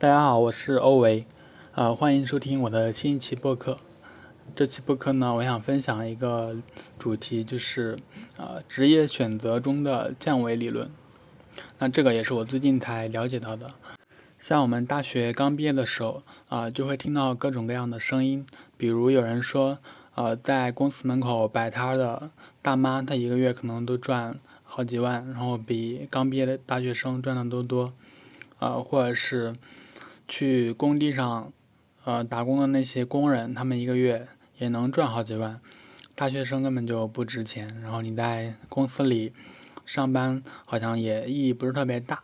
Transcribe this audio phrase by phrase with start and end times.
[0.00, 1.26] 大家好，我是欧维，
[1.74, 3.76] 呃，欢迎收听我的新一期播客。
[4.56, 6.56] 这期播客呢，我想分享一个
[6.98, 7.98] 主题，就是
[8.38, 10.90] 呃职业选择中的降维理论。
[11.78, 13.74] 那这个也是我最近才了解到的。
[14.38, 18.46] 像我们大学刚毕业的时候，啊，就会听到各种各样的声音，
[18.78, 19.76] 比如有人说，
[20.14, 22.30] 呃，在公司门口摆摊的
[22.62, 27.92] 大妈，她一个月可能都赚好几万，然后比刚毕业的大学生赚的都多，
[28.60, 29.52] 呃，或者是。
[30.30, 31.52] 去工地上，
[32.04, 35.60] 呃，打工的那些工人，他们一个月也能赚好几万。
[36.14, 39.32] 大学生根本就不值钱，然后你在公司里
[39.84, 42.22] 上班，好像也意义不是特别大。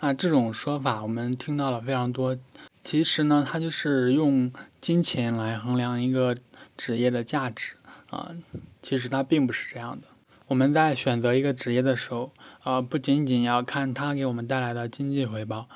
[0.00, 2.36] 那这种说法我们听到了非常多。
[2.82, 6.36] 其实呢，它就是用金钱来衡量一个
[6.76, 7.74] 职业的价值
[8.10, 8.34] 啊。
[8.82, 10.08] 其实它并不是这样的。
[10.48, 12.32] 我们在选择一个职业的时候，
[12.64, 15.68] 呃，不仅仅要看它给我们带来的经济回报。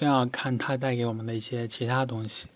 [0.00, 2.48] 更要看它带给我们的一些其他东西，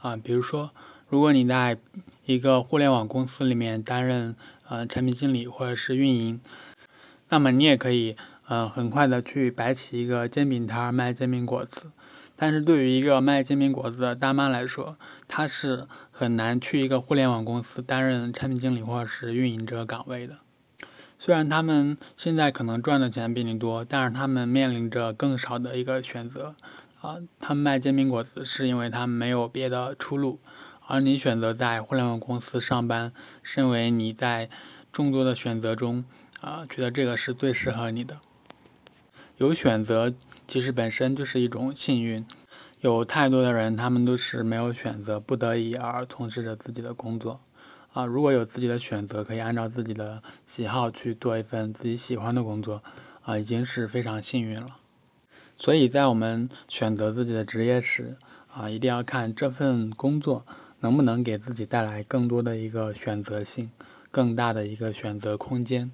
[0.00, 0.72] 啊，比如说，
[1.08, 1.78] 如果你在
[2.26, 4.34] 一个互联网公司里面担任
[4.68, 6.40] 呃产品经理或者是运营，
[7.28, 8.16] 那么你也可以
[8.48, 11.92] 呃很快的去摆起一个煎饼摊卖煎饼果子。
[12.34, 14.96] 但是对于一个卖煎饼果子的大妈来说，
[15.28, 20.38] 她是很难去一个互联网公司担任产品经理或者是运营这个岗位的。
[21.18, 26.54] 虽然他们现在可能赚的钱比你多，但是他们面临着更少的一个选择，
[27.00, 30.38] 啊，他们卖煎饼果子是因为他们没有别的出路，
[30.86, 34.50] 而你选择在互联网公司上班，是因为你在
[34.92, 36.04] 众多的选择中，
[36.42, 38.18] 啊，觉得这个是最适合你的。
[39.38, 40.12] 有选择
[40.46, 42.26] 其实本身就是一种幸运，
[42.80, 47.40] 有太多的人他们都是没有选择，不得已而从事着自己的工作。
[47.94, 52.82] 啊，如果有自己的选择，可以按照自己的喜好去做一份自己喜欢的工作，
[53.22, 54.66] 啊，已经是非常幸运了。
[55.60, 58.16] 所以在我们选择自己的职业时，
[58.50, 60.46] 啊，一定要看这份工作
[60.78, 63.70] 能不能给自己带来更多的一个选择性，
[64.10, 65.90] 更大的一个选择空间。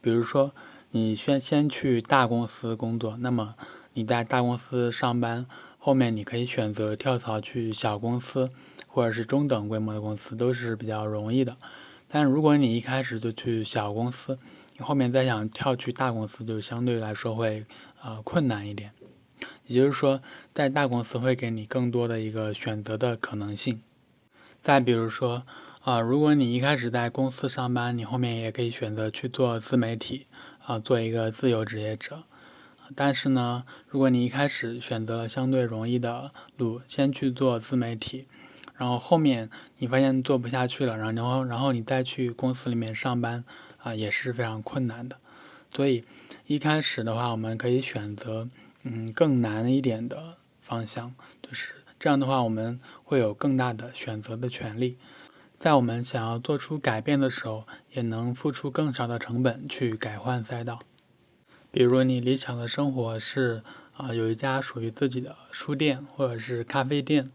[0.00, 0.52] 比如说，
[0.92, 3.56] 你先先去大公司工作，那么
[3.94, 8.50] 你在大公司上班，后面你可以选择跳槽去小公司。
[8.86, 11.56] 或者是中等规模的公司都是比较容易的，
[12.08, 14.38] 但如果你一开始就去小公司，
[14.76, 17.64] 你后面再想跳去大公司，就相对来说会
[18.02, 18.92] 呃困难一点。
[19.66, 20.20] 也就是说，
[20.52, 23.80] 在大公司会给你更多的一个选择的可能性。
[24.62, 25.44] 再比如说，
[25.82, 30.26] 啊，如果你一开始在公司上班，你后面也可以选择去做自媒体，
[30.64, 32.22] 啊，做一个自由职业者。
[32.94, 38.26] 但是呢，如果你一开始选择了相对容易的路，先去做自媒体。
[38.76, 39.48] 然后后面
[39.78, 43.44] 你发现做不下去了，然后然后然后你再去公司里面上班
[43.78, 45.16] 啊，也是非常困难的。
[45.72, 46.04] 所以
[46.46, 48.48] 一开始的话，我们可以选择
[48.82, 54.98] 嗯更难一点的方向，就是这样的话，我们会有更大的选择的权利。
[55.58, 60.80] 在我们想要做出改变的时候，也能付出更少的成本去改换赛道。
[61.70, 63.62] 比如你理想的生活是
[63.96, 67.30] 啊有一家属于自己的书店或者是咖啡店。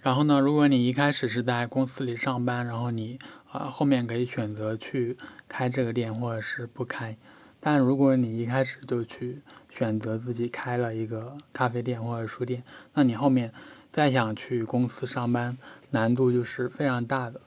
[0.00, 3.18] 然后呢，如果你一开始是在公司里上班，然后你
[3.50, 5.16] 啊后面可以选择去
[5.48, 7.16] 开这个店或者是不开。
[7.60, 12.62] 但如果你一开始就去选择自己开了一个咖啡店或者书店，
[12.94, 13.52] 那你后面
[13.90, 15.58] 再想去公司上班，
[15.90, 17.40] 难度就是非常大的。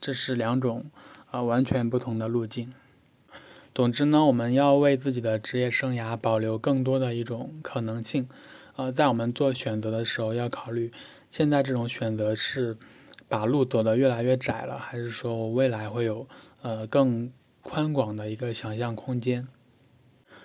[0.00, 0.90] 这是两种
[1.30, 2.74] 啊完全不同的路径。
[3.72, 8.28] 总之呢，我们要为自己的职业生涯保留更多的一种可能性。
[8.74, 10.90] 呃，在我们做选择的时候要考虑。
[11.32, 12.76] 现在这种选择是
[13.26, 16.28] 把路走得越来越窄了，还是说未来会有
[16.60, 17.32] 呃更
[17.62, 19.48] 宽广的一个想象空间？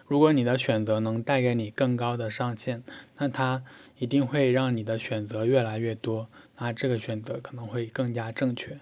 [0.05, 2.83] 如果你的选择能带给你更高的上限，
[3.17, 3.65] 那它
[3.97, 8.79] 一定会让你的选择越来越多，那这个选择可能会更加正确。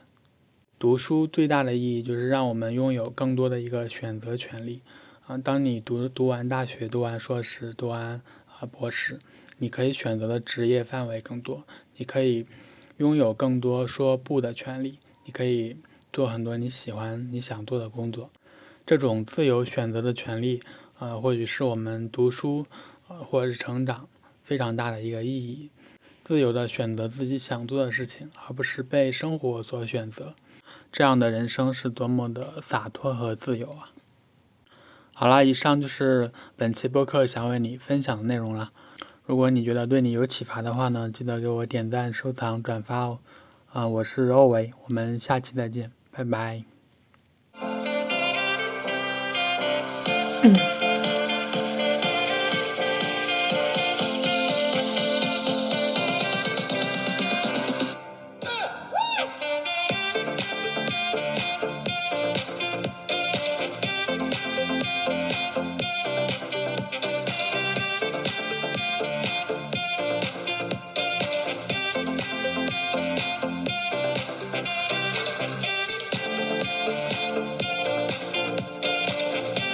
[0.78, 4.84] 读书最大的意义就是让我们拥有更多的一个选择权利
[5.26, 5.40] 啊！
[5.40, 8.22] 当你读读完大学、读完硕士、读完
[8.60, 9.18] 啊博士，
[9.58, 11.64] 你可以选择的职业范围更多。
[11.98, 12.46] 你可以
[12.98, 15.78] 拥有更多说不的权利，你可以
[16.12, 18.30] 做很多你喜欢、你想做的工作。
[18.86, 20.62] 这种自由选择的权利，
[21.00, 22.66] 呃，或许是我们读书，
[23.08, 24.08] 呃，或者是成长
[24.44, 25.70] 非常大的一个意义。
[26.24, 30.36] 自由的选择自己想做的事情，而不是被生活所选择。
[30.92, 33.92] 这样的人生是多么的洒脱和自由啊！
[35.14, 38.72] 好了，以上就是本期播客想为你分享的内容了。
[39.26, 43.18] 如果你觉得对你有启发的话呢，记得给我点赞、收藏、转发哦。
[43.74, 46.64] 啊，我是欧维，我们下期再见，拜拜。